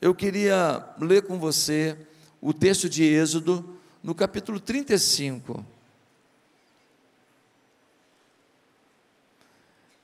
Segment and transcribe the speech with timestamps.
[0.00, 1.96] eu queria ler com você
[2.40, 5.64] o texto de Êxodo, no capítulo 35.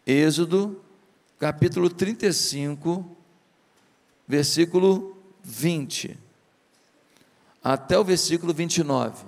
[0.06, 0.84] Êxodo,
[1.38, 3.16] capítulo 35,
[4.28, 6.16] versículo 20,
[7.64, 9.24] até o versículo 29.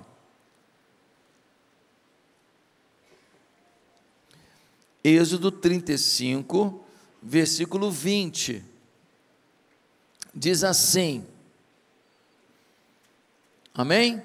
[5.03, 6.85] Êxodo 35,
[7.23, 8.63] versículo 20
[10.39, 11.25] diz assim:
[13.73, 14.21] Amém?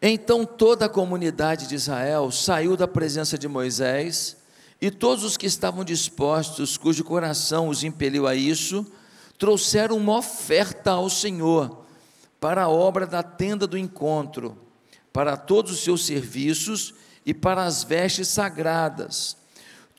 [0.00, 4.36] Então toda a comunidade de Israel saiu da presença de Moisés,
[4.80, 8.84] e todos os que estavam dispostos, cujo coração os impeliu a isso,
[9.38, 11.84] trouxeram uma oferta ao Senhor
[12.40, 14.58] para a obra da tenda do encontro,
[15.12, 16.92] para todos os seus serviços
[17.24, 19.36] e para as vestes sagradas.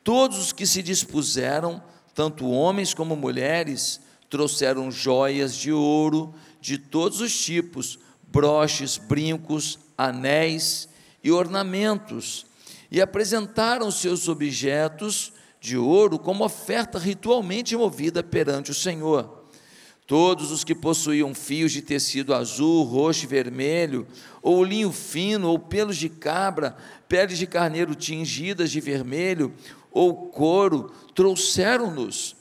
[0.03, 1.81] Todos os que se dispuseram
[2.13, 3.99] tanto homens como mulheres
[4.29, 10.89] trouxeram joias de ouro de todos os tipos, broches, brincos, anéis
[11.23, 12.45] e ornamentos,
[12.89, 19.43] e apresentaram seus objetos de ouro como oferta ritualmente movida perante o Senhor.
[20.05, 24.05] Todos os que possuíam fios de tecido azul, roxo e vermelho,
[24.41, 26.75] ou linho fino, ou pelos de cabra,
[27.07, 29.53] peles de carneiro tingidas de vermelho,
[29.93, 32.35] ou couro, trouxeram-nos.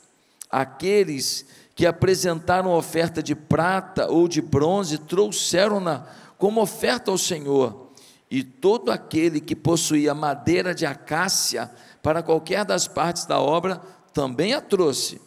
[0.49, 6.05] Aqueles que apresentaram oferta de prata ou de bronze, trouxeram-na
[6.37, 7.91] como oferta ao Senhor.
[8.29, 11.69] E todo aquele que possuía madeira de acácia
[12.01, 15.21] para qualquer das partes da obra, também a trouxe.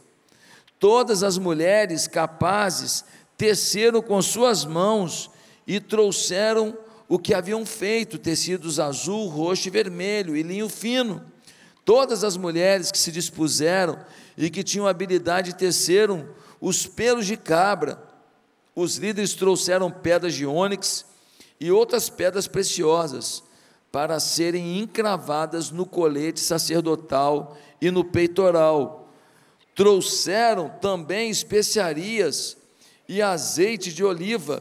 [0.79, 3.05] Todas as mulheres capazes
[3.37, 5.31] teceram com suas mãos
[5.67, 6.77] e trouxeram
[7.09, 11.23] o que haviam feito: tecidos azul, roxo e vermelho, e linho fino
[11.87, 13.97] Todas as mulheres que se dispuseram
[14.37, 16.29] e que tinham habilidade teceram
[16.61, 18.03] os pelos de cabra.
[18.75, 21.07] Os líderes trouxeram pedras de ônix
[21.61, 23.41] e outras pedras preciosas
[23.93, 29.09] para serem encravadas no colete sacerdotal e no peitoral.
[29.73, 32.57] Trouxeram também especiarias
[33.09, 34.61] e azeite de oliva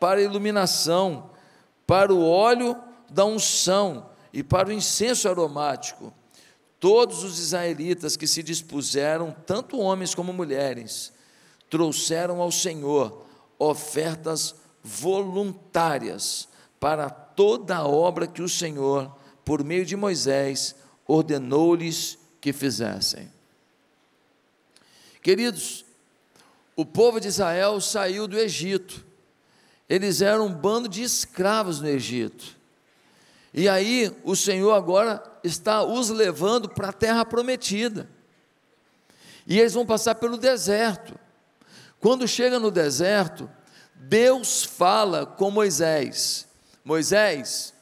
[0.00, 1.30] para iluminação,
[1.86, 2.76] para o óleo
[3.08, 6.12] da unção e para o incenso aromático
[6.84, 11.14] Todos os israelitas que se dispuseram, tanto homens como mulheres,
[11.70, 13.24] trouxeram ao Senhor
[13.58, 16.46] ofertas voluntárias
[16.78, 19.10] para toda a obra que o Senhor,
[19.46, 20.74] por meio de Moisés,
[21.06, 23.32] ordenou-lhes que fizessem.
[25.22, 25.86] Queridos,
[26.76, 29.02] o povo de Israel saiu do Egito,
[29.88, 32.54] eles eram um bando de escravos no Egito.
[33.56, 38.10] E aí o Senhor agora está os levando para a terra prometida.
[39.46, 41.16] E eles vão passar pelo deserto.
[42.00, 43.48] Quando chega no deserto,
[43.94, 46.48] Deus fala com Moisés:
[46.84, 47.72] Moisés,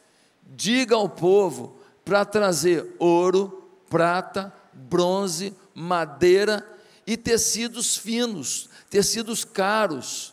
[0.44, 6.66] diga ao povo para trazer ouro, prata, bronze, madeira
[7.06, 10.31] e tecidos finos, tecidos caros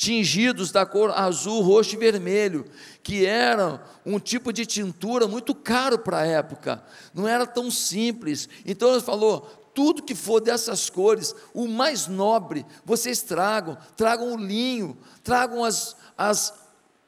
[0.00, 2.64] tingidos da cor azul, roxo e vermelho,
[3.02, 8.48] que eram um tipo de tintura muito caro para a época, não era tão simples.
[8.64, 9.42] Então ele falou:
[9.74, 15.94] tudo que for dessas cores, o mais nobre, vocês tragam, tragam o linho, tragam as,
[16.16, 16.54] as,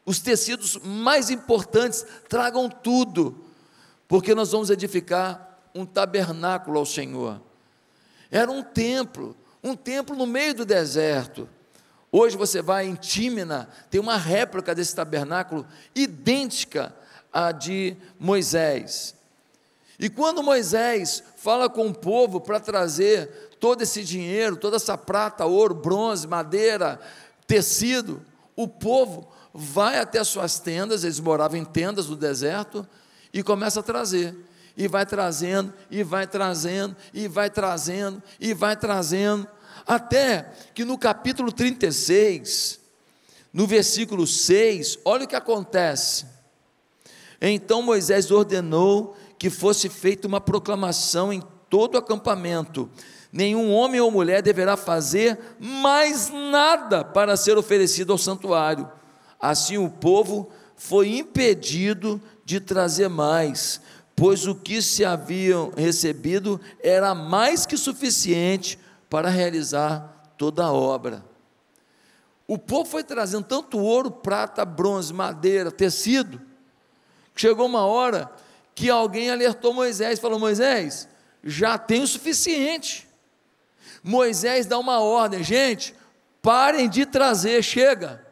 [0.04, 3.42] os tecidos mais importantes, tragam tudo,
[4.06, 7.40] porque nós vamos edificar um tabernáculo ao Senhor.
[8.30, 11.48] Era um templo, um templo no meio do deserto.
[12.14, 16.94] Hoje você vai em Tímina, tem uma réplica desse tabernáculo idêntica
[17.32, 19.14] à de Moisés.
[19.98, 25.46] E quando Moisés fala com o povo para trazer todo esse dinheiro, toda essa prata,
[25.46, 27.00] ouro, bronze, madeira,
[27.46, 28.20] tecido,
[28.54, 32.86] o povo vai até suas tendas, eles moravam em tendas no deserto,
[33.32, 34.36] e começa a trazer.
[34.76, 39.48] E vai trazendo, e vai trazendo, e vai trazendo, e vai trazendo
[39.86, 42.80] até que no capítulo 36,
[43.52, 46.26] no versículo 6, olha o que acontece.
[47.40, 52.88] Então Moisés ordenou que fosse feita uma proclamação em todo o acampamento:
[53.32, 58.88] nenhum homem ou mulher deverá fazer mais nada para ser oferecido ao santuário.
[59.40, 63.80] Assim o povo foi impedido de trazer mais,
[64.14, 68.78] pois o que se haviam recebido era mais que suficiente
[69.12, 71.22] para realizar toda a obra.
[72.48, 76.40] O povo foi trazendo tanto ouro, prata, bronze, madeira, tecido,
[77.34, 78.32] que chegou uma hora
[78.74, 81.06] que alguém alertou Moisés, falou: Moisés,
[81.44, 83.06] já tem o suficiente.
[84.02, 85.94] Moisés dá uma ordem, gente,
[86.40, 88.26] parem de trazer, chega.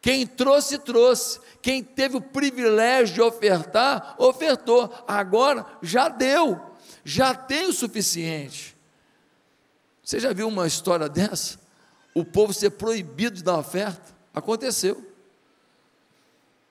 [0.00, 1.38] Quem trouxe, trouxe.
[1.60, 4.90] Quem teve o privilégio de ofertar, ofertou.
[5.06, 6.58] Agora já deu,
[7.04, 8.73] já tem o suficiente.
[10.04, 11.58] Você já viu uma história dessa?
[12.14, 14.14] O povo ser proibido de dar oferta?
[14.34, 15.10] Aconteceu.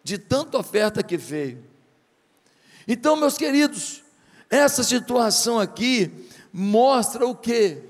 [0.03, 1.65] De tanta oferta que veio.
[2.87, 4.03] Então, meus queridos,
[4.49, 7.81] essa situação aqui mostra o que?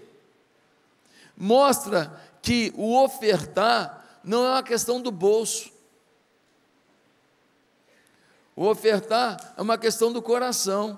[1.36, 5.74] Mostra que o ofertar não é uma questão do bolso.
[8.56, 10.98] O ofertar é uma questão do coração.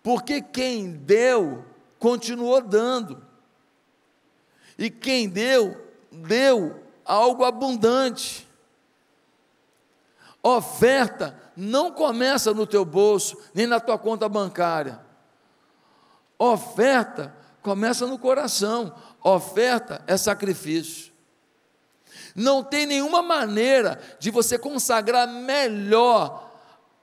[0.00, 1.64] Porque quem deu,
[1.98, 3.27] continuou dando.
[4.78, 5.76] E quem deu,
[6.12, 8.46] deu algo abundante.
[10.42, 15.00] Oferta não começa no teu bolso, nem na tua conta bancária.
[16.38, 18.94] Oferta começa no coração.
[19.22, 21.12] Oferta é sacrifício.
[22.34, 26.48] Não tem nenhuma maneira de você consagrar melhor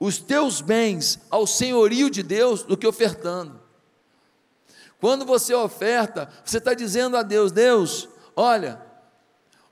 [0.00, 3.65] os teus bens ao senhorio de Deus do que ofertando.
[5.00, 8.80] Quando você oferta, você está dizendo a Deus: Deus, olha,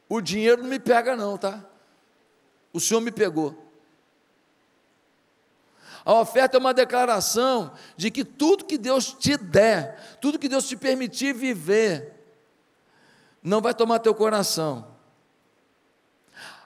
[0.08, 1.64] o dinheiro não me pega, não, tá?
[2.72, 3.62] O Senhor me pegou.
[6.04, 10.68] A oferta é uma declaração de que tudo que Deus te der, tudo que Deus
[10.68, 12.12] te permitir viver,
[13.42, 14.92] não vai tomar teu coração.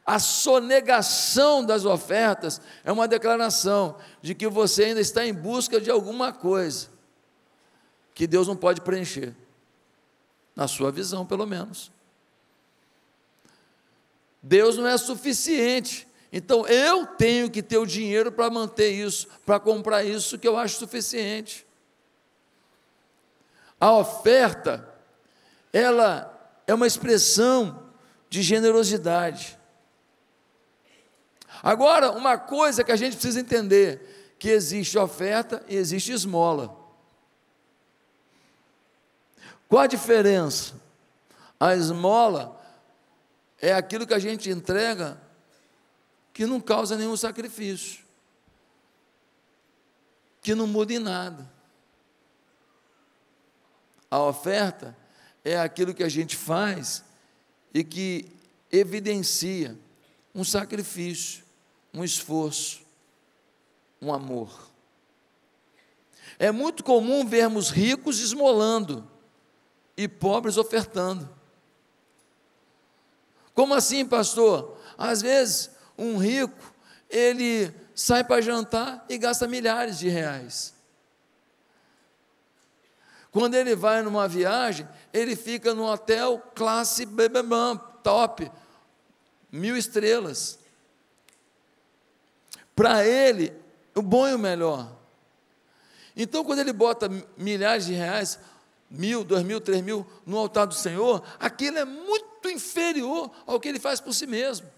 [0.05, 5.91] A sonegação das ofertas é uma declaração de que você ainda está em busca de
[5.91, 6.98] alguma coisa
[8.19, 9.35] que Deus não pode preencher,
[10.55, 11.91] na sua visão, pelo menos.
[14.43, 19.59] Deus não é suficiente então eu tenho que ter o dinheiro para manter isso, para
[19.59, 21.67] comprar isso que eu acho suficiente.
[23.81, 24.87] A oferta,
[25.73, 26.35] ela
[26.67, 27.85] é uma expressão
[28.29, 29.59] de generosidade.
[31.63, 36.77] Agora, uma coisa que a gente precisa entender, que existe oferta e existe esmola.
[39.69, 40.75] Qual a diferença?
[41.61, 42.59] A esmola
[43.61, 45.21] é aquilo que a gente entrega
[46.33, 48.05] que não causa nenhum sacrifício,
[50.41, 51.51] que não muda em nada.
[54.11, 54.97] A oferta
[55.45, 57.05] é aquilo que a gente faz
[57.75, 58.27] e que
[58.71, 59.77] evidencia
[60.35, 61.45] um sacrifício,
[61.93, 62.81] um esforço,
[64.01, 64.71] um amor.
[66.39, 69.18] É muito comum vermos ricos esmolando
[69.99, 71.29] e pobres ofertando.
[73.53, 74.79] Como assim, pastor?
[74.97, 76.73] Às vezes um rico,
[77.11, 80.73] ele sai para jantar e gasta milhares de reais.
[83.33, 88.49] Quando ele vai numa viagem, ele fica num hotel classe bebebam, top,
[89.51, 90.61] mil estrelas.
[92.77, 93.53] Para ele,
[93.97, 94.97] o bom e o melhor.
[96.17, 98.39] Então, quando ele bota milhares de reais,
[98.91, 103.69] mil, dois mil, três mil, no altar do Senhor, aquilo é muito inferior ao que
[103.69, 104.69] ele faz por si mesmo.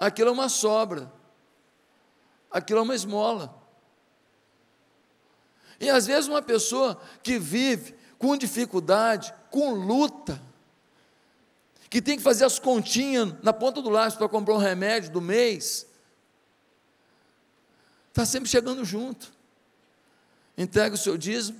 [0.00, 1.12] aquilo é uma sobra,
[2.50, 3.54] aquilo é uma esmola.
[5.78, 10.40] E às vezes uma pessoa que vive com dificuldade, com luta,
[11.90, 15.20] que tem que fazer as continhas na ponta do lápis para comprar um remédio do
[15.20, 15.86] mês,
[18.08, 19.30] está sempre chegando junto.
[20.60, 21.58] Entrega o seu dízimo,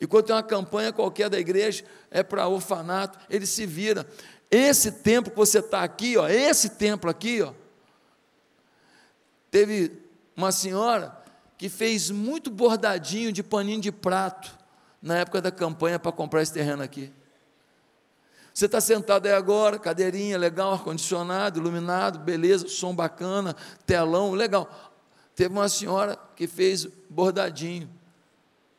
[0.00, 4.06] e quando tem uma campanha qualquer da igreja, é para orfanato, ele se vira.
[4.48, 7.52] Esse templo que você está aqui, ó, esse templo aqui, ó,
[9.50, 9.90] teve
[10.36, 11.20] uma senhora
[11.58, 14.56] que fez muito bordadinho de paninho de prato
[15.02, 17.12] na época da campanha para comprar esse terreno aqui.
[18.54, 24.89] Você está sentado aí agora, cadeirinha legal, ar-condicionado, iluminado, beleza, som bacana, telão, legal.
[25.40, 27.88] Teve uma senhora que fez bordadinho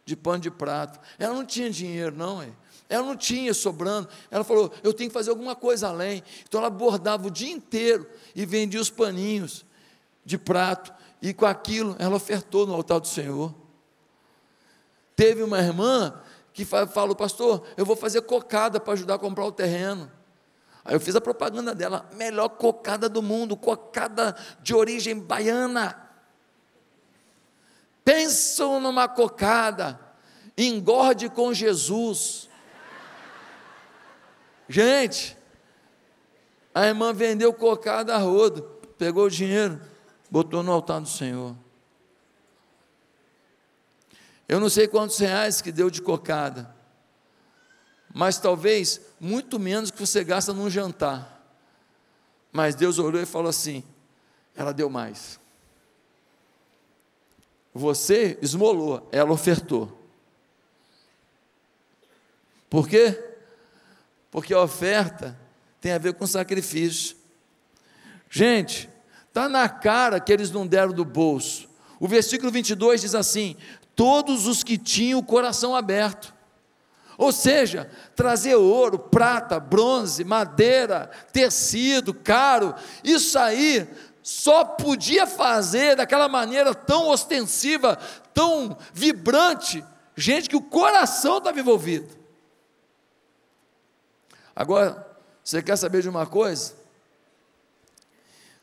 [0.06, 1.00] de pano de prato.
[1.18, 2.50] Ela não tinha dinheiro, não, é.
[2.88, 4.08] Ela não tinha sobrando.
[4.30, 6.24] Ela falou: eu tenho que fazer alguma coisa além.
[6.48, 9.66] Então ela bordava o dia inteiro e vendia os paninhos
[10.24, 10.94] de prato.
[11.20, 13.52] E com aquilo ela ofertou no altar do Senhor.
[15.16, 16.14] Teve uma irmã
[16.54, 20.12] que falou: Pastor, eu vou fazer cocada para ajudar a comprar o terreno.
[20.86, 26.11] Aí eu fiz a propaganda dela: melhor cocada do mundo, cocada de origem baiana.
[28.04, 30.00] Pensam numa cocada,
[30.58, 32.50] engorde com Jesus.
[34.68, 35.38] Gente,
[36.74, 38.64] a irmã vendeu cocada a rodo,
[38.98, 39.82] pegou o dinheiro,
[40.30, 41.56] botou no altar do Senhor.
[44.48, 46.74] Eu não sei quantos reais que deu de cocada,
[48.14, 51.42] mas talvez muito menos que você gasta num jantar.
[52.52, 53.84] Mas Deus olhou e falou assim:
[54.56, 55.41] ela deu mais.
[57.74, 59.98] Você esmolou, ela ofertou.
[62.70, 63.18] Por quê?
[64.30, 65.38] Porque a oferta
[65.80, 67.16] tem a ver com sacrifício.
[68.30, 68.90] Gente,
[69.28, 71.70] está na cara que eles não deram do bolso.
[72.00, 73.56] O versículo 22 diz assim:
[73.96, 76.34] Todos os que tinham o coração aberto.
[77.18, 82.74] Ou seja, trazer ouro, prata, bronze, madeira, tecido, caro,
[83.04, 83.88] isso aí
[84.24, 87.98] só podia fazer daquela maneira tão ostensiva,
[88.34, 89.84] tão vibrante,
[90.16, 92.16] gente que o coração estava envolvido.
[94.56, 95.08] Agora,
[95.44, 96.74] você quer saber de uma coisa?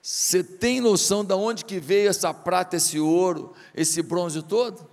[0.01, 4.89] Você tem noção de onde que veio essa prata, esse ouro, esse bronze todo?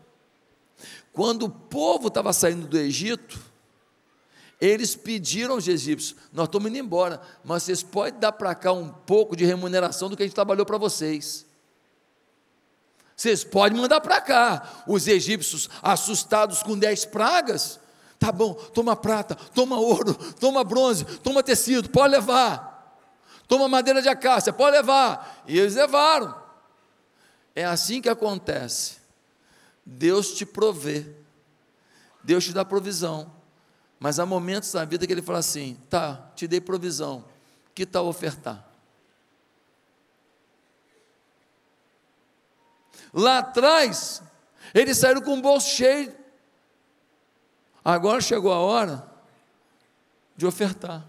[1.13, 3.39] Quando o povo estava saindo do Egito,
[4.59, 8.89] eles pediram aos egípcios: Nós estamos indo embora, mas vocês podem dar para cá um
[8.89, 11.45] pouco de remuneração do que a gente trabalhou para vocês.
[13.15, 14.83] Vocês podem mandar para cá.
[14.87, 17.79] Os egípcios, assustados com dez pragas,
[18.19, 22.73] tá bom, toma prata, toma ouro, toma bronze, toma tecido, pode levar.
[23.47, 25.43] Toma madeira de acácia, pode levar.
[25.47, 26.35] E eles levaram.
[27.55, 28.97] É assim que acontece.
[29.85, 31.05] Deus te provê,
[32.23, 33.34] Deus te dá provisão.
[34.05, 37.25] Mas há momentos na vida que ele fala assim: tá, te dei provisão,
[37.73, 38.63] que tal ofertar?
[43.11, 44.21] Lá atrás,
[44.75, 46.15] eles saíram com o bolso cheio.
[47.83, 49.11] Agora chegou a hora
[50.37, 51.03] de ofertar.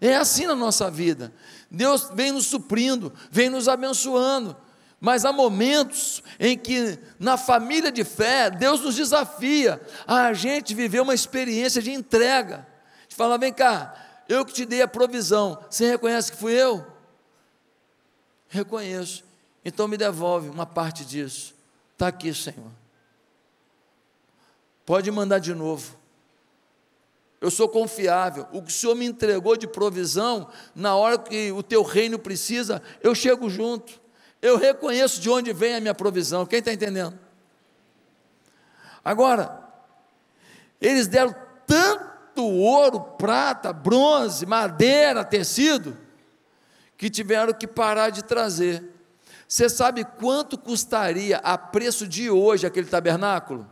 [0.00, 1.30] É assim na nossa vida.
[1.70, 4.56] Deus vem nos suprindo, vem nos abençoando.
[5.06, 10.98] Mas há momentos em que, na família de fé, Deus nos desafia a gente viver
[10.98, 12.66] uma experiência de entrega.
[13.06, 13.94] De falar: vem cá,
[14.28, 16.84] eu que te dei a provisão, você reconhece que fui eu?
[18.48, 19.22] Reconheço.
[19.64, 21.54] Então me devolve uma parte disso.
[21.92, 22.72] Está aqui, Senhor.
[24.84, 25.96] Pode mandar de novo.
[27.40, 28.48] Eu sou confiável.
[28.52, 32.82] O que o Senhor me entregou de provisão, na hora que o teu reino precisa,
[33.00, 34.04] eu chego junto
[34.46, 36.46] eu reconheço de onde vem a minha provisão.
[36.46, 37.18] Quem está entendendo?
[39.04, 39.62] Agora,
[40.80, 41.34] eles deram
[41.66, 45.96] tanto ouro, prata, bronze, madeira, tecido,
[46.96, 48.84] que tiveram que parar de trazer.
[49.48, 53.68] Você sabe quanto custaria a preço de hoje aquele tabernáculo?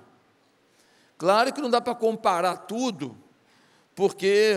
[1.18, 3.16] Claro que não dá para comparar tudo,
[3.94, 4.56] porque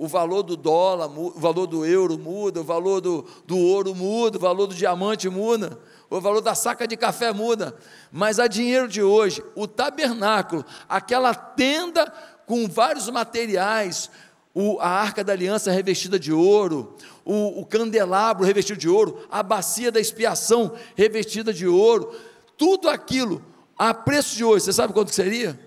[0.00, 4.38] o valor do dólar, o valor do euro muda, o valor do, do ouro muda,
[4.38, 5.78] o valor do diamante muda,
[6.08, 7.76] o valor da saca de café muda,
[8.10, 12.10] mas a dinheiro de hoje, o tabernáculo, aquela tenda
[12.46, 14.10] com vários materiais,
[14.54, 19.42] o, a arca da aliança revestida de ouro, o, o candelabro revestido de ouro, a
[19.42, 22.10] bacia da expiação revestida de ouro,
[22.56, 23.44] tudo aquilo,
[23.76, 25.60] a preço de hoje, você sabe quanto seria?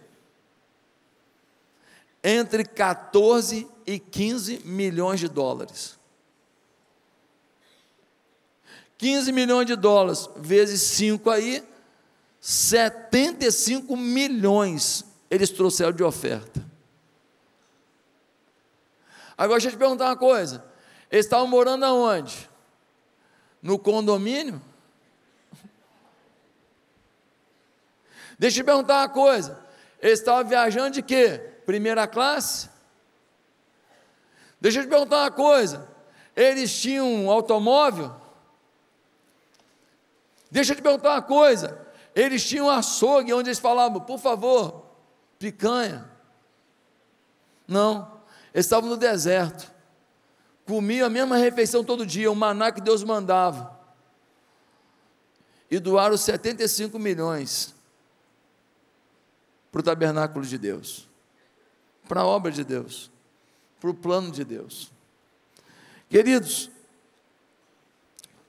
[2.24, 5.98] Entre 14 e 15 milhões de dólares.
[8.98, 11.62] 15 milhões de dólares vezes 5 aí,
[12.39, 16.63] 75 milhões eles trouxeram de oferta.
[19.38, 20.63] Agora deixa eu te perguntar uma coisa:
[21.12, 22.50] eles estavam morando aonde?
[23.62, 24.62] No condomínio?
[28.38, 29.60] Deixa eu te perguntar uma coisa:
[30.00, 31.52] eles estavam viajando de quê?
[31.65, 32.70] Primeira classe?
[34.60, 35.88] Deixa eu te perguntar uma coisa:
[36.36, 38.15] eles tinham um automóvel?
[40.50, 41.84] Deixa eu te perguntar uma coisa:
[42.15, 44.86] eles tinham um açougue onde eles falavam, por favor,
[45.39, 46.10] picanha.
[47.67, 48.22] Não,
[48.53, 49.72] eles estavam no deserto,
[50.65, 53.79] comiam a mesma refeição todo dia, o maná que Deus mandava,
[55.72, 57.74] e doaram 75 milhões
[59.72, 61.10] para o tabernáculo de Deus,
[62.07, 63.12] para a obra de Deus
[63.83, 64.89] para o plano de Deus.
[66.10, 66.72] Queridos,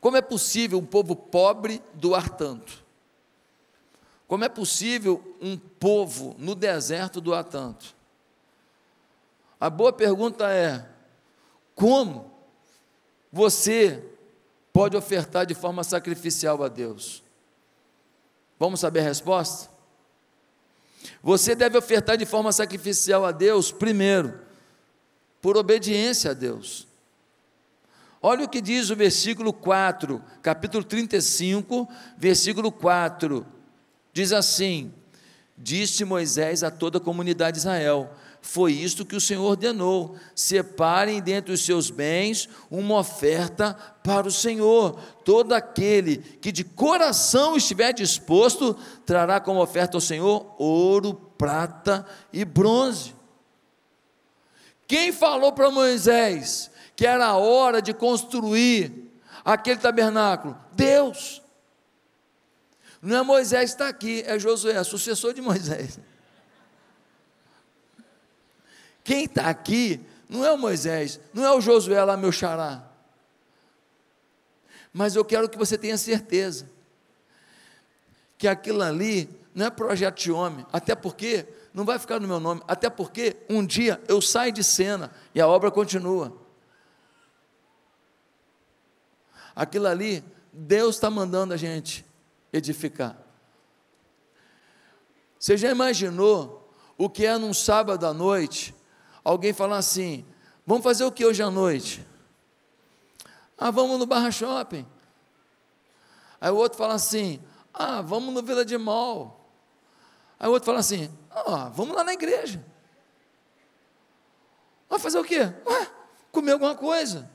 [0.00, 2.84] como é possível um povo pobre doar tanto?
[4.28, 7.96] Como é possível um povo no deserto doar tanto?
[9.58, 10.88] A boa pergunta é:
[11.75, 12.30] como
[13.32, 14.08] você
[14.73, 17.25] pode ofertar de forma sacrificial a Deus?
[18.56, 19.68] Vamos saber a resposta?
[21.23, 24.38] Você deve ofertar de forma sacrificial a Deus, primeiro,
[25.40, 26.87] por obediência a Deus.
[28.23, 33.46] Olha o que diz o versículo 4, capítulo 35, versículo 4.
[34.14, 34.92] Diz assim:
[35.58, 38.11] Disse Moisés a toda a comunidade de Israel:
[38.46, 43.72] Foi isto que o Senhor ordenou: separem dentre os seus bens uma oferta
[44.04, 45.00] para o Senhor.
[45.24, 52.44] Todo aquele que de coração estiver disposto, trará como oferta ao Senhor ouro, prata e
[52.44, 53.16] bronze.
[54.86, 59.10] Quem falou para Moisés que era a hora de construir
[59.42, 60.54] aquele tabernáculo?
[60.72, 61.42] Deus.
[63.00, 65.98] Não é Moisés que está aqui, é Josué, sucessor de Moisés.
[69.04, 72.82] Quem está aqui não é o Moisés, não é o Josué lá, meu xará.
[74.92, 76.70] Mas eu quero que você tenha certeza
[78.38, 82.40] que aquilo ali não é projeto de homem, até porque não vai ficar no meu
[82.40, 86.37] nome, até porque um dia eu saio de cena e a obra continua.
[89.54, 92.04] Aquilo ali, Deus está mandando a gente
[92.52, 93.16] edificar.
[95.38, 98.75] Você já imaginou o que é num sábado à noite?
[99.25, 100.26] Alguém falar assim:
[100.66, 102.07] vamos fazer o que hoje à noite?
[103.57, 104.87] Ah, vamos no Barra Shopping.
[106.38, 109.40] Aí o outro fala assim: ah, vamos no Vila de Mall.
[110.38, 112.62] Aí o outro fala assim: ah, vamos lá na igreja.
[114.90, 115.40] Vai fazer o quê?
[115.66, 115.90] Ué,
[116.31, 117.31] comer alguma coisa.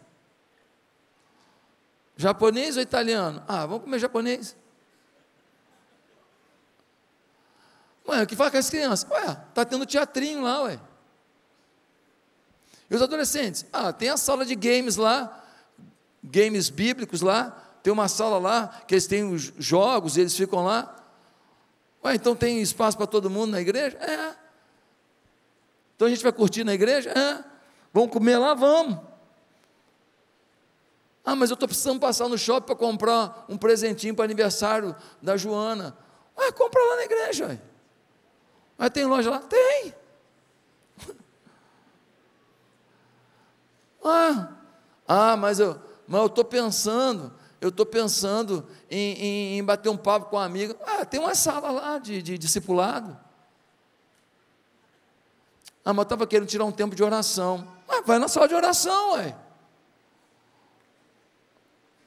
[2.16, 3.44] Japonês ou italiano?
[3.48, 4.56] Ah, vamos comer japonês.
[8.08, 9.10] Ué, o que fala com as crianças?
[9.10, 10.80] Ué, está tendo teatrinho lá, ué.
[12.90, 13.66] E os adolescentes?
[13.72, 15.44] Ah, tem a sala de games lá,
[16.24, 17.52] games bíblicos lá,
[17.84, 20.96] tem uma sala lá, que eles têm os jogos, eles ficam lá.
[22.04, 23.98] Ué, então tem espaço para todo mundo na igreja?
[23.98, 24.36] É.
[25.96, 27.10] Então a gente vai curtir na igreja?
[27.12, 27.44] É.
[27.94, 28.54] Vamos comer lá?
[28.54, 28.98] Vamos.
[31.24, 35.38] Ah, mas eu estou precisando passar no shopping para comprar um presentinho para aniversário da
[35.38, 35.96] Joana.
[36.38, 37.60] Ué, compra lá na igreja.
[38.80, 38.90] Ué.
[38.90, 39.40] Tem loja lá?
[39.40, 39.94] Tem.
[44.10, 44.52] Ah,
[45.08, 50.26] ah mas eu mas estou pensando, eu estou pensando em, em, em, bater um papo
[50.26, 50.76] com uma amiga.
[50.84, 53.16] Ah, tem uma sala lá de, de discipulado.
[55.86, 57.68] Ah, mas eu estava querendo tirar um tempo de oração.
[57.88, 59.36] Ah, vai na sala de oração, ué.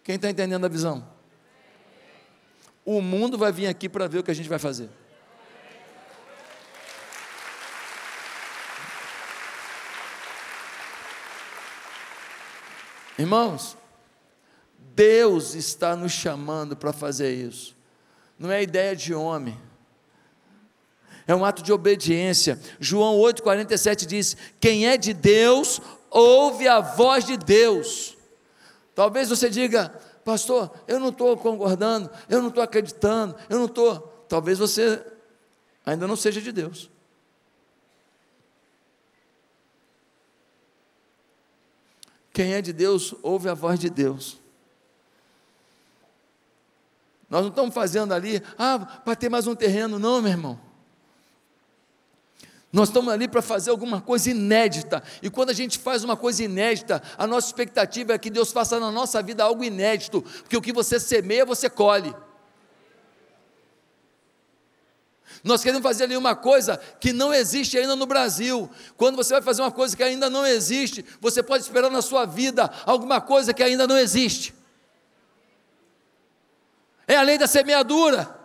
[0.02, 1.06] Quem está entendendo a visão?
[2.84, 4.90] O mundo vai vir aqui para ver o que a gente vai fazer.
[13.22, 13.76] Irmãos,
[14.96, 17.76] Deus está nos chamando para fazer isso.
[18.36, 19.56] Não é ideia de homem.
[21.24, 22.58] É um ato de obediência.
[22.80, 25.80] João 8,47 diz: Quem é de Deus,
[26.10, 28.16] ouve a voz de Deus.
[28.92, 34.00] Talvez você diga, pastor, eu não estou concordando, eu não estou acreditando, eu não estou.
[34.28, 35.00] Talvez você
[35.86, 36.90] ainda não seja de Deus.
[42.32, 44.40] Quem é de Deus, ouve a voz de Deus.
[47.28, 50.60] Nós não estamos fazendo ali, ah, para ter mais um terreno, não, meu irmão.
[52.72, 55.02] Nós estamos ali para fazer alguma coisa inédita.
[55.22, 58.80] E quando a gente faz uma coisa inédita, a nossa expectativa é que Deus faça
[58.80, 62.14] na nossa vida algo inédito, porque o que você semeia, você colhe.
[65.44, 68.70] Nós queremos fazer ali uma coisa que não existe ainda no Brasil.
[68.96, 72.24] Quando você vai fazer uma coisa que ainda não existe, você pode esperar na sua
[72.24, 74.54] vida alguma coisa que ainda não existe.
[77.08, 78.38] É a lei da semeadura.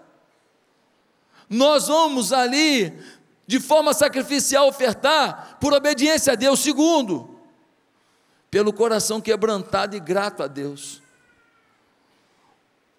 [1.48, 2.92] Nós vamos ali,
[3.46, 6.60] de forma sacrificial, ofertar por obediência a Deus.
[6.60, 7.40] Segundo,
[8.50, 11.07] pelo coração quebrantado e grato a Deus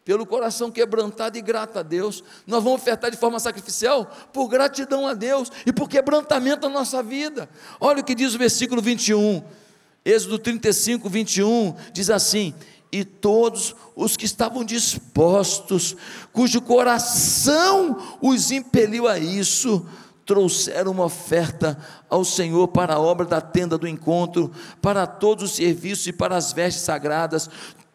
[0.08, 2.24] pelo coração quebrantado e grato a Deus.
[2.46, 7.02] Nós vamos ofertar de forma sacrificial por gratidão a Deus e por quebrantamento da nossa
[7.02, 7.46] vida.
[7.78, 9.44] Olha o que diz o versículo 21,
[10.02, 12.54] Êxodo 35, 21, diz assim:
[12.90, 15.94] E todos os que estavam dispostos,
[16.32, 19.86] cujo coração os impeliu a isso,
[20.28, 25.56] trouxeram uma oferta ao Senhor para a obra da tenda do encontro, para todos os
[25.56, 27.48] serviços e para as vestes sagradas,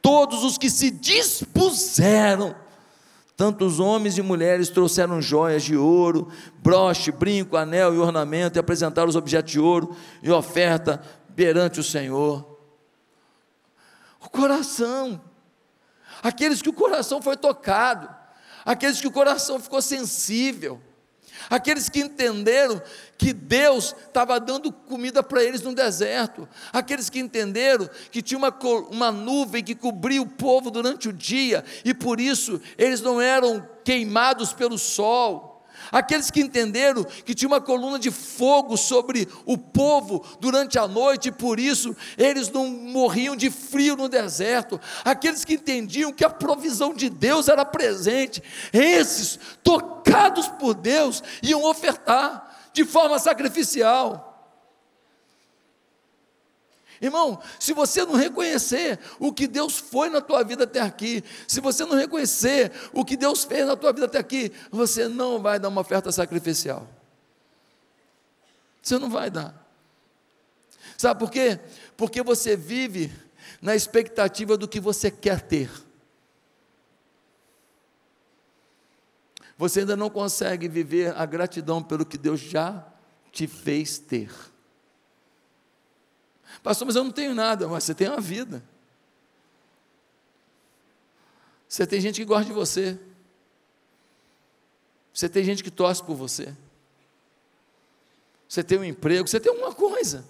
[0.04, 2.54] todos os que se dispuseram,
[3.38, 6.28] tanto os homens e mulheres trouxeram joias de ouro,
[6.62, 11.02] broche, brinco, anel e ornamento, e apresentaram os objetos de ouro e oferta
[11.34, 12.46] perante o Senhor.
[14.20, 15.22] O coração,
[16.22, 18.14] aqueles que o coração foi tocado,
[18.66, 20.82] aqueles que o coração ficou sensível,
[21.50, 22.82] aqueles que entenderam
[23.18, 28.54] que Deus estava dando comida para eles no deserto, aqueles que entenderam que tinha uma,
[28.90, 33.68] uma nuvem que cobria o povo durante o dia, e por isso eles não eram
[33.84, 35.53] queimados pelo sol,
[35.94, 41.30] Aqueles que entenderam que tinha uma coluna de fogo sobre o povo durante a noite
[41.30, 44.82] e por isso eles não morriam de frio no deserto.
[45.06, 48.42] Aqueles que entendiam que a provisão de Deus era presente.
[48.74, 54.33] Esses, tocados por Deus, iam ofertar de forma sacrificial.
[57.04, 61.60] Irmão, se você não reconhecer o que Deus foi na tua vida até aqui, se
[61.60, 65.60] você não reconhecer o que Deus fez na tua vida até aqui, você não vai
[65.60, 66.88] dar uma oferta sacrificial.
[68.82, 69.54] Você não vai dar.
[70.98, 71.60] Sabe por quê?
[71.98, 73.12] Porque você vive
[73.62, 75.70] na expectativa do que você quer ter.
[79.58, 82.88] Você ainda não consegue viver a gratidão pelo que Deus já
[83.30, 84.53] te fez ter.
[86.62, 88.64] Pastor, mas eu não tenho nada, mas você tem uma vida.
[91.68, 93.00] Você tem gente que gosta de você.
[95.14, 96.54] Você tem gente que torce por você.
[98.48, 100.24] Você tem um emprego, você tem alguma coisa.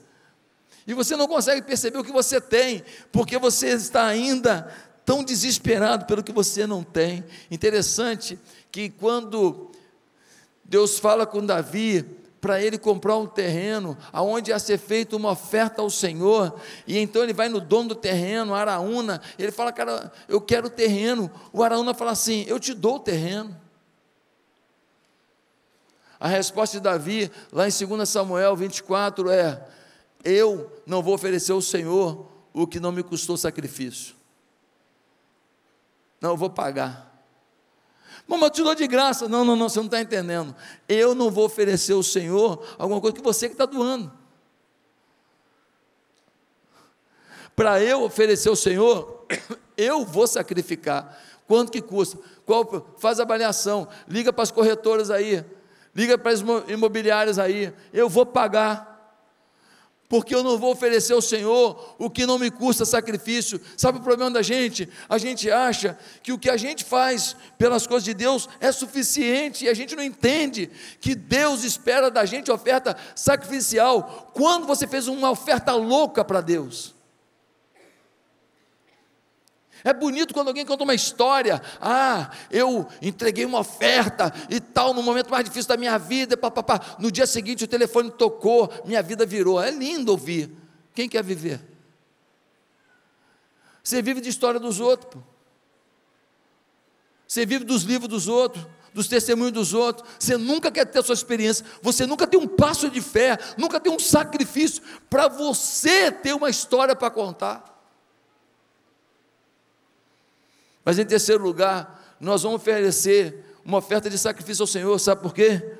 [0.87, 4.73] E você não consegue perceber o que você tem, porque você está ainda
[5.05, 7.23] tão desesperado pelo que você não tem.
[7.51, 8.39] Interessante
[8.71, 9.71] que quando
[10.63, 12.05] Deus fala com Davi,
[12.43, 16.53] para ele comprar um terreno, aonde ia ser feita uma oferta ao Senhor,
[16.85, 20.69] e então ele vai no dono do terreno, Araúna, ele fala, cara, eu quero o
[20.69, 23.57] terreno, o Araúna fala assim, eu te dou o terreno,
[26.19, 29.65] a resposta de Davi, lá em 2 Samuel 24, é,
[30.21, 34.15] eu não vou oferecer ao Senhor o que não me custou sacrifício,
[36.19, 37.12] não, eu vou pagar,
[38.27, 39.27] Eu te dou de graça.
[39.27, 40.55] Não, não, não, você não está entendendo.
[40.87, 44.11] Eu não vou oferecer ao Senhor alguma coisa que você que está doando.
[47.55, 49.25] Para eu oferecer ao Senhor,
[49.77, 51.17] eu vou sacrificar.
[51.47, 52.17] Quanto que custa?
[52.45, 55.45] Qual, faz avaliação, liga para as corretoras aí,
[55.95, 58.92] liga para as imobiliárias aí, eu vou pagar
[60.07, 63.59] porque eu não vou oferecer ao Senhor o que não me custa sacrifício.
[63.75, 64.87] Sabe o problema da gente?
[65.09, 69.65] A gente acha que o que a gente faz pelas coisas de Deus é suficiente
[69.65, 70.69] e a gente não entende
[71.01, 74.31] que Deus espera da gente oferta sacrificial.
[74.33, 76.92] Quando você fez uma oferta louca para Deus?
[79.83, 81.61] É bonito quando alguém conta uma história.
[81.81, 86.37] Ah, eu entreguei uma oferta e tal, no momento mais difícil da minha vida.
[86.37, 86.95] Pá, pá, pá.
[86.99, 89.61] No dia seguinte o telefone tocou, minha vida virou.
[89.61, 90.49] É lindo ouvir.
[90.95, 91.59] Quem quer viver?
[93.83, 95.21] Você vive de história dos outros.
[97.27, 100.07] Você vive dos livros dos outros, dos testemunhos dos outros.
[100.17, 101.65] Você nunca quer ter a sua experiência.
[101.81, 106.49] Você nunca tem um passo de fé, nunca tem um sacrifício para você ter uma
[106.49, 107.72] história para contar.
[110.83, 115.33] Mas em terceiro lugar, nós vamos oferecer uma oferta de sacrifício ao Senhor, sabe por
[115.33, 115.77] quê?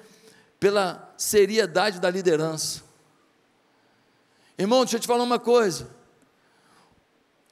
[0.59, 2.81] Pela seriedade da liderança.
[4.57, 5.89] Irmão, deixa eu te falar uma coisa.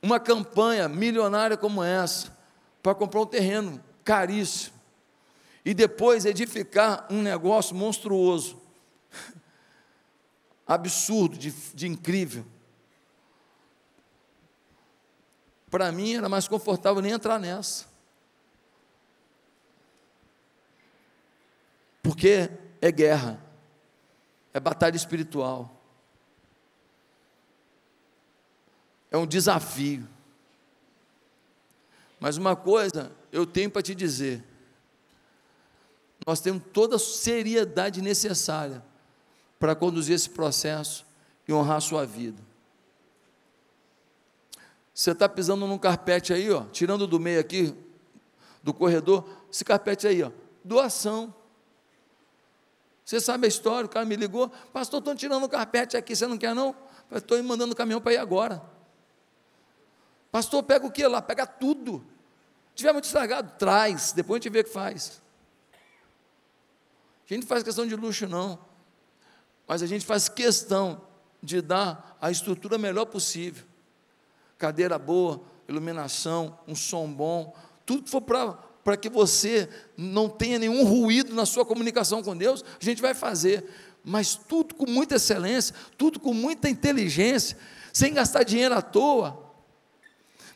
[0.01, 2.35] Uma campanha milionária como essa,
[2.81, 4.73] para comprar um terreno caríssimo,
[5.63, 8.59] e depois edificar um negócio monstruoso,
[10.65, 12.45] absurdo, de, de incrível.
[15.71, 17.85] Para mim era mais confortável nem entrar nessa.
[22.03, 23.41] Porque é guerra,
[24.53, 25.71] é batalha espiritual,
[29.09, 30.05] é um desafio.
[32.19, 34.43] Mas uma coisa eu tenho para te dizer:
[36.27, 38.83] nós temos toda a seriedade necessária
[39.57, 41.05] para conduzir esse processo
[41.47, 42.50] e honrar a sua vida.
[44.93, 47.73] Você está pisando num carpete aí, ó, tirando do meio aqui,
[48.61, 50.31] do corredor, esse carpete aí, ó,
[50.63, 51.33] doação.
[53.03, 56.27] Você sabe a história, o cara me ligou, pastor, estão tirando o carpete aqui, você
[56.27, 56.75] não quer não?
[57.11, 58.61] Estou mandando o caminhão para ir agora.
[60.31, 61.21] Pastor, pega o que lá?
[61.21, 62.05] Pega tudo.
[62.73, 65.21] Tiver muito estragado, traz, depois a gente vê o que faz.
[67.25, 68.59] A gente não faz questão de luxo, não.
[69.67, 71.01] Mas a gente faz questão
[71.41, 73.70] de dar a estrutura melhor possível
[74.61, 77.51] cadeira boa, iluminação, um som bom,
[77.83, 82.63] tudo que for para que você não tenha nenhum ruído na sua comunicação com Deus,
[82.79, 83.65] a gente vai fazer,
[84.05, 87.57] mas tudo com muita excelência, tudo com muita inteligência,
[87.91, 89.51] sem gastar dinheiro à toa.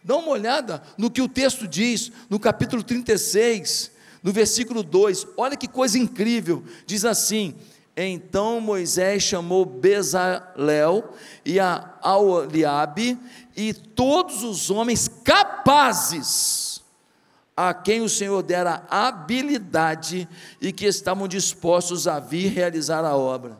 [0.03, 3.89] Dá uma olhada no que o texto diz, no capítulo 36,
[4.21, 7.55] no versículo 2, olha que coisa incrível, diz assim:
[7.97, 11.13] então Moisés chamou Bezalel
[11.45, 13.17] e a Aoliabe
[13.55, 16.83] e todos os homens capazes
[17.55, 20.27] a quem o Senhor dera habilidade
[20.59, 23.57] e que estavam dispostos a vir realizar a obra.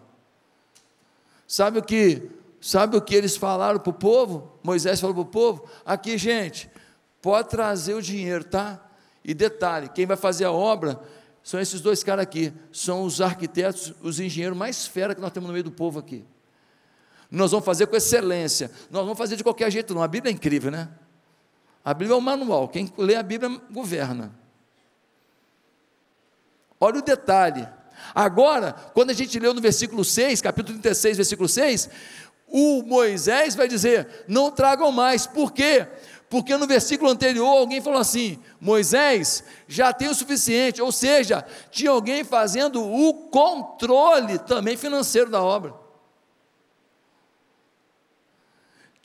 [1.48, 2.30] Sabe o que?
[2.60, 4.60] Sabe o que eles falaram para o povo?
[4.64, 6.70] Moisés falou para o povo: aqui, gente,
[7.22, 8.84] pode trazer o dinheiro, tá?
[9.24, 11.00] E detalhe: quem vai fazer a obra
[11.42, 15.48] são esses dois caras aqui, são os arquitetos, os engenheiros mais fera que nós temos
[15.48, 16.26] no meio do povo aqui.
[17.30, 20.04] Nós vamos fazer com excelência, nós vamos fazer de qualquer jeito, não.
[20.04, 20.90] A Bíblia é incrível, né?
[21.84, 24.34] A Bíblia é o manual, quem lê a Bíblia governa.
[26.80, 27.68] Olha o detalhe.
[28.14, 31.90] Agora, quando a gente leu no versículo 6, capítulo 36, versículo 6,
[32.48, 35.88] o Moisés vai dizer: não tragam mais, por quê?
[36.30, 41.92] Porque no versículo anterior alguém falou assim: Moisés já tem o suficiente, ou seja, tinha
[41.92, 45.85] alguém fazendo o controle também financeiro da obra.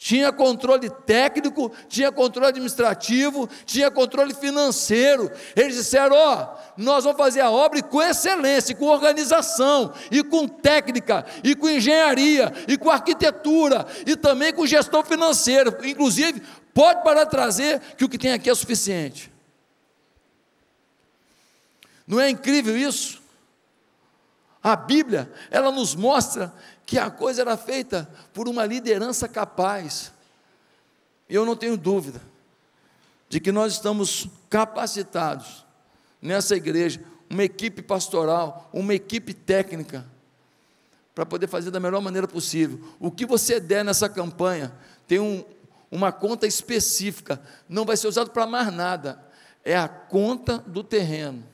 [0.00, 5.30] Tinha controle técnico, tinha controle administrativo, tinha controle financeiro.
[5.54, 10.48] Eles disseram: Ó, oh, nós vamos fazer a obra com excelência, com organização, e com
[10.48, 15.78] técnica, e com engenharia, e com arquitetura, e também com gestão financeira.
[15.84, 19.30] Inclusive, pode parar de trazer, que o que tem aqui é suficiente.
[22.06, 23.20] Não é incrível isso?
[24.62, 26.50] A Bíblia, ela nos mostra
[26.90, 30.12] que a coisa era feita por uma liderança capaz.
[31.29, 32.20] Eu não tenho dúvida
[33.29, 35.64] de que nós estamos capacitados
[36.20, 37.00] nessa igreja,
[37.31, 40.05] uma equipe pastoral, uma equipe técnica,
[41.14, 42.81] para poder fazer da melhor maneira possível.
[42.98, 44.72] O que você der nessa campanha
[45.07, 45.44] tem um,
[45.92, 49.24] uma conta específica, não vai ser usado para mais nada,
[49.64, 51.44] é a conta do terreno.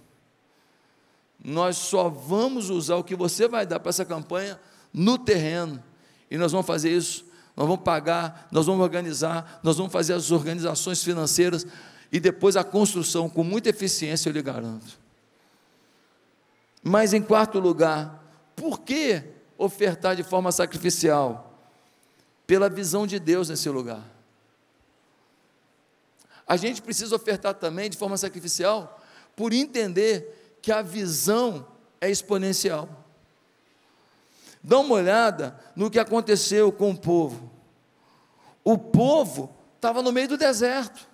[1.45, 4.59] Nós só vamos usar o que você vai dar para essa campanha
[4.97, 5.83] no terreno.
[6.31, 10.31] E nós vamos fazer isso, nós vamos pagar, nós vamos organizar, nós vamos fazer as
[10.31, 11.67] organizações financeiras
[12.11, 14.99] e depois a construção com muita eficiência, eu lhe garanto.
[16.83, 19.23] Mas em quarto lugar, por que
[19.59, 21.53] ofertar de forma sacrificial?
[22.47, 24.03] Pela visão de Deus nesse lugar.
[26.47, 29.03] A gente precisa ofertar também de forma sacrificial
[29.35, 31.67] por entender que a visão
[32.01, 33.06] é exponencial.
[34.67, 37.53] Dá uma olhada no que aconteceu com o povo.
[38.65, 41.07] O povo estava no meio do deserto.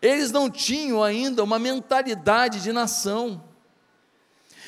[0.00, 3.42] Eles não tinham ainda uma mentalidade de nação.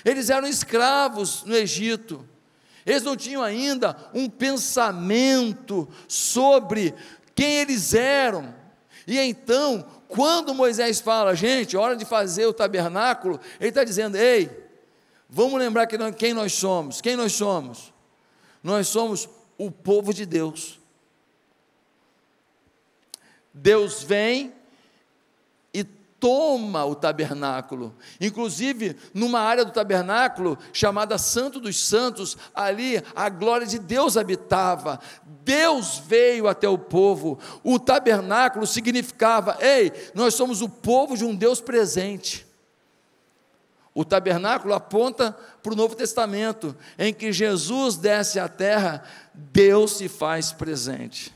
[0.04, 2.28] Eles eram escravos no Egito.
[2.84, 6.92] Eles não tinham ainda um pensamento sobre
[7.32, 8.52] quem eles eram.
[9.06, 14.65] E então, quando Moisés fala, gente, hora de fazer o tabernáculo, ele está dizendo: ei,
[15.28, 17.00] Vamos lembrar que quem nós somos.
[17.00, 17.92] Quem nós somos?
[18.62, 20.78] Nós somos o povo de Deus.
[23.52, 24.52] Deus vem
[25.72, 27.94] e toma o tabernáculo.
[28.20, 35.00] Inclusive, numa área do tabernáculo chamada Santo dos Santos, ali a glória de Deus habitava.
[35.42, 37.38] Deus veio até o povo.
[37.64, 42.45] O tabernáculo significava: ei, nós somos o povo de um Deus presente.
[43.96, 50.06] O tabernáculo aponta para o Novo Testamento, em que Jesus desce à terra, Deus se
[50.06, 51.34] faz presente.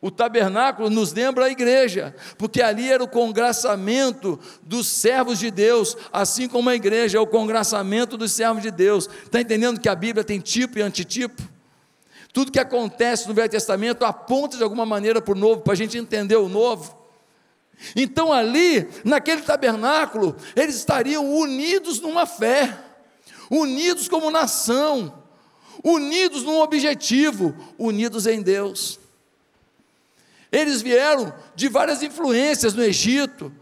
[0.00, 5.96] O tabernáculo nos lembra a igreja, porque ali era o congraçamento dos servos de Deus,
[6.12, 9.10] assim como a igreja é o congraçamento dos servos de Deus.
[9.24, 11.42] Está entendendo que a Bíblia tem tipo e antitipo?
[12.32, 15.76] Tudo que acontece no Velho Testamento aponta de alguma maneira para o novo, para a
[15.76, 16.95] gente entender o novo.
[17.94, 22.76] Então, ali, naquele tabernáculo, eles estariam unidos numa fé,
[23.50, 25.22] unidos como nação,
[25.84, 28.98] unidos num objetivo, unidos em Deus.
[30.50, 33.52] Eles vieram de várias influências no Egito,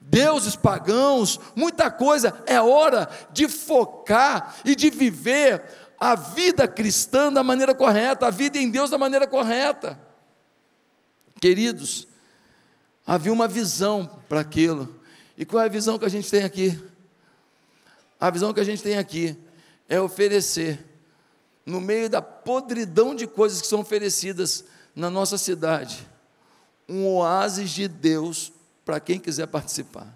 [0.00, 2.42] deuses pagãos, muita coisa.
[2.46, 5.64] É hora de focar e de viver
[5.98, 9.98] a vida cristã da maneira correta, a vida em Deus da maneira correta.
[11.40, 12.06] Queridos,
[13.06, 15.00] Havia uma visão para aquilo.
[15.36, 16.78] E qual é a visão que a gente tem aqui?
[18.20, 19.36] A visão que a gente tem aqui
[19.88, 20.84] é oferecer,
[21.66, 26.06] no meio da podridão de coisas que são oferecidas na nossa cidade,
[26.88, 28.52] um oásis de Deus
[28.84, 30.06] para quem quiser participar.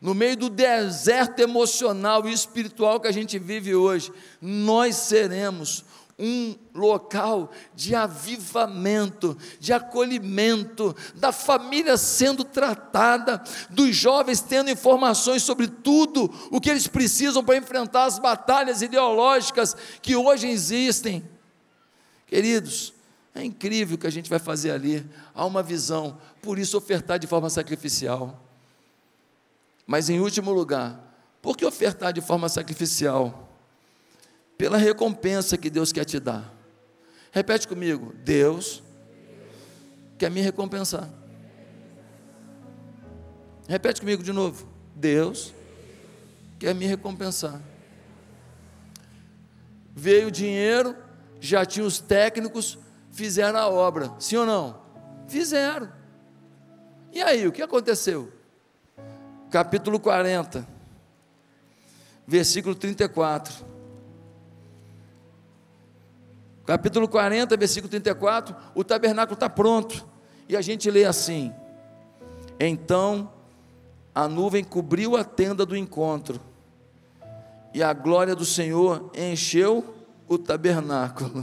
[0.00, 5.84] No meio do deserto emocional e espiritual que a gente vive hoje, nós seremos
[6.18, 15.68] um local de avivamento, de acolhimento, da família sendo tratada, dos jovens tendo informações sobre
[15.68, 21.24] tudo o que eles precisam para enfrentar as batalhas ideológicas que hoje existem.
[22.26, 22.92] Queridos,
[23.38, 25.08] É incrível o que a gente vai fazer ali.
[25.32, 26.18] Há uma visão.
[26.42, 28.42] Por isso, ofertar de forma sacrificial.
[29.86, 31.00] Mas, em último lugar,
[31.40, 33.47] por que ofertar de forma sacrificial?
[34.58, 36.52] Pela recompensa que Deus quer te dar.
[37.30, 38.82] Repete comigo: Deus
[40.18, 41.08] quer me recompensar.
[43.68, 45.54] Repete comigo de novo: Deus
[46.58, 47.62] quer me recompensar.
[49.94, 50.96] Veio o dinheiro,
[51.40, 52.78] já tinha os técnicos,
[53.12, 54.82] fizeram a obra, sim ou não?
[55.28, 55.92] Fizeram.
[57.12, 58.32] E aí, o que aconteceu?
[59.50, 60.66] Capítulo 40,
[62.26, 63.77] versículo 34.
[66.68, 70.06] Capítulo 40, versículo 34, o tabernáculo está pronto.
[70.46, 71.50] E a gente lê assim:
[72.60, 73.32] Então
[74.14, 76.38] a nuvem cobriu a tenda do encontro,
[77.72, 79.82] e a glória do Senhor encheu
[80.28, 81.42] o tabernáculo.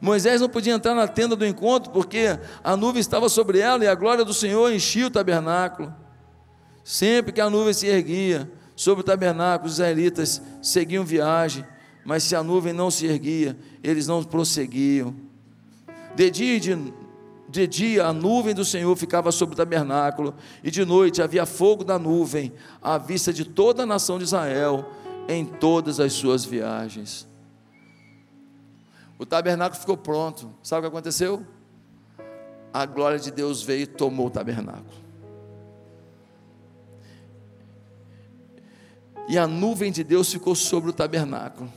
[0.00, 3.88] Moisés não podia entrar na tenda do encontro porque a nuvem estava sobre ela e
[3.88, 5.94] a glória do Senhor enchia o tabernáculo.
[6.82, 11.66] Sempre que a nuvem se erguia sobre o tabernáculo, os israelitas seguiam viagem,
[12.08, 15.14] mas se a nuvem não se erguia, eles não prosseguiam.
[16.16, 16.74] De dia de,
[17.46, 21.84] de dia a nuvem do Senhor ficava sobre o tabernáculo, e de noite havia fogo
[21.84, 24.90] da nuvem à vista de toda a nação de Israel
[25.28, 27.28] em todas as suas viagens.
[29.18, 30.50] O tabernáculo ficou pronto.
[30.62, 31.46] Sabe o que aconteceu?
[32.72, 34.96] A glória de Deus veio e tomou o tabernáculo.
[39.28, 41.70] E a nuvem de Deus ficou sobre o tabernáculo.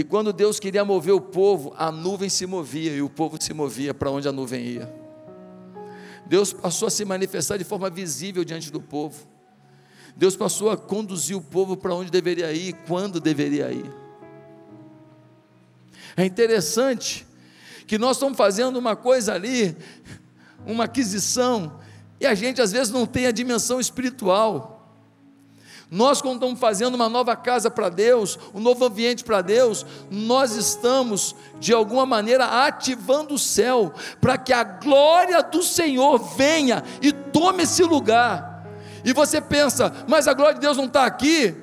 [0.00, 3.52] E quando Deus queria mover o povo, a nuvem se movia e o povo se
[3.52, 4.90] movia para onde a nuvem ia.
[6.24, 9.28] Deus passou a se manifestar de forma visível diante do povo.
[10.16, 13.84] Deus passou a conduzir o povo para onde deveria ir, quando deveria ir.
[16.16, 17.26] É interessante
[17.86, 19.76] que nós estamos fazendo uma coisa ali,
[20.64, 21.78] uma aquisição,
[22.18, 24.79] e a gente às vezes não tem a dimensão espiritual.
[25.90, 30.54] Nós, quando estamos fazendo uma nova casa para Deus, um novo ambiente para Deus, nós
[30.54, 37.12] estamos, de alguma maneira, ativando o céu, para que a glória do Senhor venha e
[37.12, 38.64] tome esse lugar.
[39.04, 41.56] E você pensa, mas a glória de Deus não está aqui?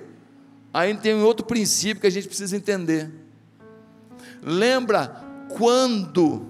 [0.74, 3.10] Aí tem um outro princípio que a gente precisa entender.
[4.42, 5.24] Lembra
[5.58, 6.46] quando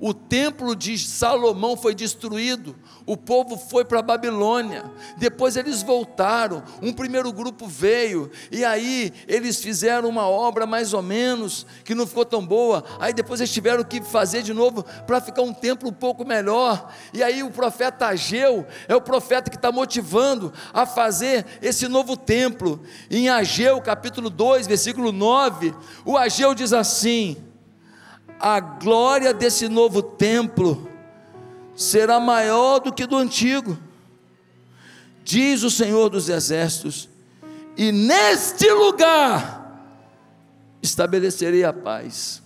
[0.00, 2.74] o templo de Salomão foi destruído,
[3.06, 4.84] o povo foi para a Babilônia,
[5.16, 11.02] depois eles voltaram, um primeiro grupo veio, e aí eles fizeram uma obra mais ou
[11.02, 15.20] menos, que não ficou tão boa, aí depois eles tiveram que fazer de novo, para
[15.20, 19.56] ficar um templo um pouco melhor, e aí o profeta Ageu, é o profeta que
[19.56, 26.54] está motivando a fazer esse novo templo, em Ageu capítulo 2, versículo 9, o Ageu
[26.54, 27.36] diz assim,
[28.40, 30.93] a glória desse novo templo,
[31.76, 33.78] será maior do que do antigo,
[35.22, 37.08] diz o Senhor dos Exércitos,
[37.76, 39.64] e neste lugar
[40.82, 42.42] estabelecerei a paz.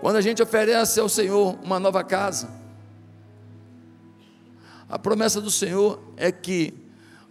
[0.00, 2.50] Quando a gente oferece ao Senhor uma nova casa,
[4.88, 6.74] a promessa do Senhor é que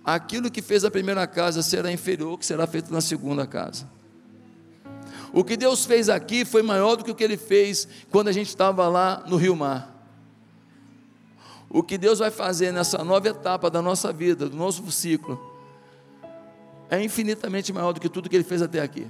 [0.04, 3.88] aquilo que fez a primeira casa será inferior ao que será feito na segunda casa.
[5.32, 8.32] O que Deus fez aqui foi maior do que o que Ele fez quando a
[8.32, 9.96] gente estava lá no Rio Mar.
[11.70, 15.40] O que Deus vai fazer nessa nova etapa da nossa vida, do nosso ciclo,
[16.90, 19.08] é infinitamente maior do que tudo que Ele fez até aqui.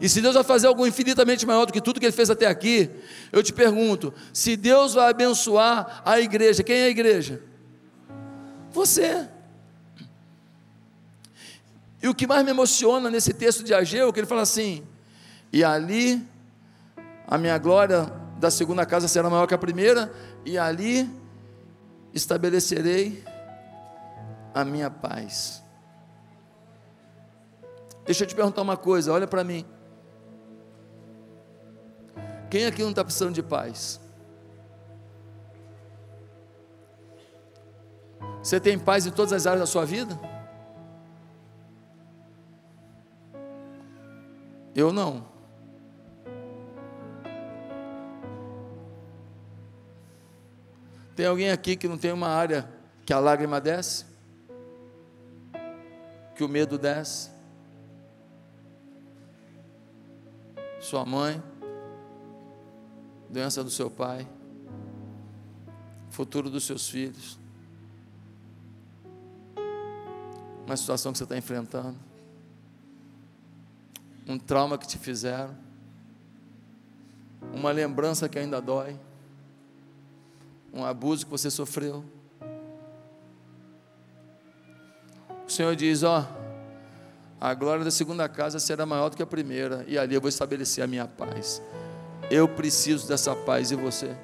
[0.00, 2.46] E se Deus vai fazer algo infinitamente maior do que tudo que Ele fez até
[2.46, 2.90] aqui,
[3.32, 7.40] eu te pergunto: se Deus vai abençoar a igreja, quem é a igreja?
[8.72, 9.28] Você.
[12.02, 14.86] E o que mais me emociona nesse texto de Ageu, é que ele fala assim:
[15.52, 16.26] e ali
[17.26, 20.12] a minha glória da segunda casa será maior que a primeira,
[20.44, 21.08] e ali
[22.14, 23.22] estabelecerei
[24.54, 25.62] a minha paz.
[28.04, 29.64] Deixa eu te perguntar uma coisa, olha para mim.
[32.50, 34.00] Quem aqui não está precisando de paz?
[38.42, 40.18] Você tem paz em todas as áreas da sua vida?
[44.74, 45.26] Eu não.
[51.16, 52.66] Tem alguém aqui que não tem uma área
[53.04, 54.06] que a lágrima desce?
[56.34, 57.30] Que o medo desce?
[60.80, 61.42] Sua mãe?
[63.28, 64.26] Doença do seu pai?
[66.08, 67.38] Futuro dos seus filhos?
[70.64, 72.09] Uma situação que você está enfrentando?
[74.30, 75.50] Um trauma que te fizeram,
[77.52, 78.96] uma lembrança que ainda dói,
[80.72, 82.04] um abuso que você sofreu.
[85.44, 86.24] O Senhor diz: Ó,
[87.40, 90.28] a glória da segunda casa será maior do que a primeira, e ali eu vou
[90.28, 91.60] estabelecer a minha paz.
[92.30, 94.16] Eu preciso dessa paz e você.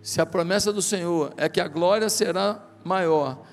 [0.00, 3.44] Se a promessa do Senhor é que a glória será maior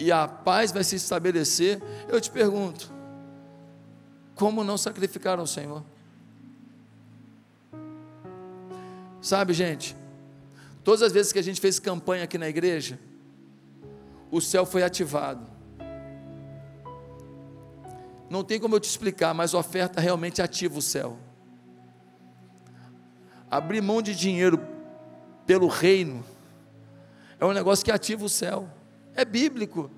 [0.00, 2.90] e a paz vai se estabelecer, eu te pergunto:
[4.34, 5.84] como não sacrificar ao Senhor?
[9.20, 9.94] Sabe, gente,
[10.82, 12.98] todas as vezes que a gente fez campanha aqui na igreja,
[14.30, 15.46] o céu foi ativado.
[18.30, 21.18] Não tem como eu te explicar, mas a oferta realmente ativa o céu.
[23.50, 24.58] Abrir mão de dinheiro
[25.44, 26.24] pelo reino
[27.38, 28.68] é um negócio que ativa o céu.
[29.14, 29.90] É bíblico.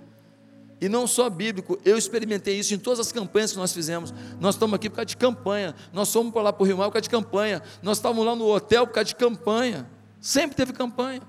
[0.81, 4.13] E não só bíblico, eu experimentei isso em todas as campanhas que nós fizemos.
[4.41, 5.77] Nós estamos aqui por causa de campanha.
[5.93, 7.63] Nós fomos para lá para o Rio Mar por causa de campanha.
[7.83, 9.89] Nós estávamos lá no hotel por causa de campanha.
[10.21, 11.23] Sempre teve campanha.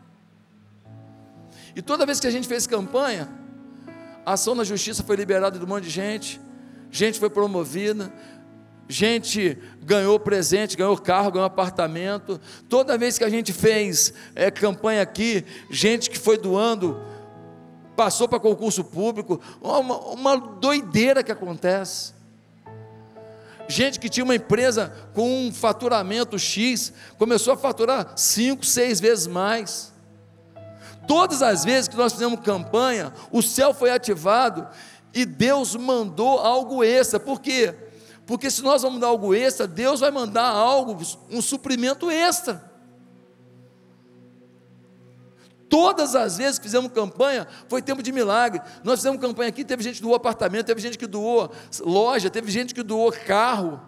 [1.76, 3.30] E toda vez que a gente fez campanha,
[4.26, 6.42] a ação na justiça foi liberada de um monte de gente,
[6.92, 8.12] gente foi promovida,
[8.88, 12.40] gente ganhou presente, ganhou carro, ganhou apartamento.
[12.70, 17.00] Toda vez que a gente fez é, campanha aqui, gente que foi doando,
[17.96, 22.14] passou para concurso público, uma, uma doideira que acontece.
[23.68, 29.28] Gente que tinha uma empresa com um faturamento X, começou a faturar cinco, seis vezes
[29.28, 29.94] mais.
[31.08, 34.68] Todas as vezes que nós fizemos campanha, o céu foi ativado
[35.14, 37.20] e Deus mandou algo extra.
[37.20, 37.74] Por quê?
[38.26, 42.73] Porque se nós vamos dar algo extra, Deus vai mandar algo, um suprimento extra.
[45.74, 48.62] Todas as vezes que fizemos campanha, foi tempo de milagre.
[48.84, 52.52] Nós fizemos campanha aqui, teve gente que doou apartamento, teve gente que doou loja, teve
[52.52, 53.82] gente que doou carro,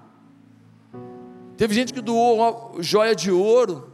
[1.56, 3.94] teve gente que doou joia de ouro.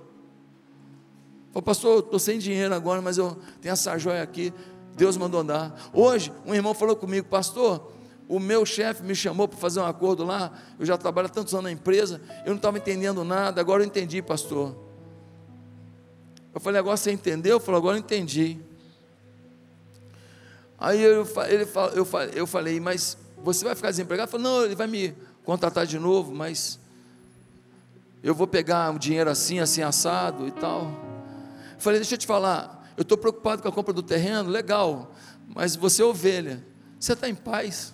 [1.51, 4.53] Falei, pastor, estou sem dinheiro agora, mas eu tenho essa joia aqui.
[4.95, 5.75] Deus mandou dar.
[5.91, 7.91] Hoje, um irmão falou comigo, pastor,
[8.25, 10.53] o meu chefe me chamou para fazer um acordo lá.
[10.79, 13.85] Eu já trabalho há tantos anos na empresa, eu não estava entendendo nada, agora eu
[13.85, 14.90] entendi, pastor.
[16.53, 17.53] Eu falei, agora você entendeu?
[17.53, 18.59] Eu falei, agora eu entendi.
[20.77, 24.29] Aí eu, ele, eu, eu falei, mas você vai ficar desempregado?
[24.29, 26.79] Ele falou, não, ele vai me contratar de novo, mas
[28.23, 30.91] eu vou pegar o dinheiro assim, assim, assado e tal.
[31.77, 35.11] Falei, deixa eu te falar, eu estou preocupado com a compra do terreno, legal,
[35.47, 36.63] mas você é ovelha,
[36.99, 37.93] você está em paz?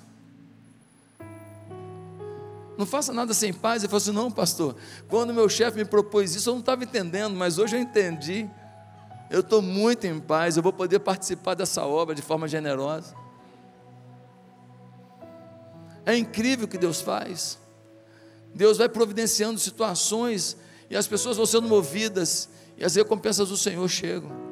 [2.77, 3.81] Não faça nada sem paz.
[3.81, 4.75] Ele falou assim: não, pastor,
[5.07, 8.47] quando meu chefe me propôs isso, eu não estava entendendo, mas hoje eu entendi.
[9.29, 13.13] Eu estou muito em paz, eu vou poder participar dessa obra de forma generosa.
[16.05, 17.57] É incrível o que Deus faz.
[18.53, 20.55] Deus vai providenciando situações
[20.89, 22.47] e as pessoas vão sendo movidas
[22.77, 24.46] e as recompensas do Senhor chegam.